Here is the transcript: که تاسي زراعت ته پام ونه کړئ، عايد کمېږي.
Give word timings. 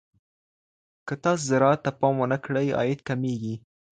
که 1.07 1.13
تاسي 1.23 1.43
زراعت 1.51 1.79
ته 1.85 1.91
پام 1.99 2.15
ونه 2.21 2.37
کړئ، 2.45 2.67
عايد 2.79 2.99
کمېږي. 3.09 3.55